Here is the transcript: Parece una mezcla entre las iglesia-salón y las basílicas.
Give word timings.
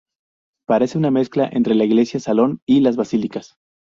Parece 0.65 0.97
una 0.97 1.11
mezcla 1.11 1.47
entre 1.53 1.75
las 1.75 1.85
iglesia-salón 1.85 2.61
y 2.65 2.79
las 2.79 2.95
basílicas. 2.95 3.59